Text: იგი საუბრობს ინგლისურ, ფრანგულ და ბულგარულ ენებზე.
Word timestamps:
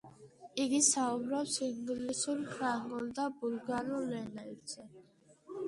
იგი 0.63 0.79
საუბრობს 0.87 1.57
ინგლისურ, 1.67 2.41
ფრანგულ 2.55 3.13
და 3.21 3.29
ბულგარულ 3.39 4.19
ენებზე. 4.25 4.91